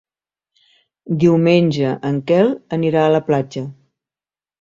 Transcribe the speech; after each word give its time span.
Diumenge 1.23 1.91
en 2.09 2.17
Quel 2.31 2.49
anirà 2.79 3.05
a 3.07 3.13
la 3.17 3.21
platja. 3.29 3.63